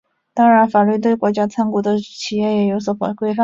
[0.33, 3.35] 当然法律对国家参股的企业也有所规范。